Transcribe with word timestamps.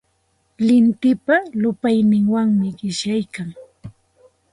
Lintipa 0.65 1.35
llupayninwanmi 1.61 2.69
qishyaykan. 2.77 3.49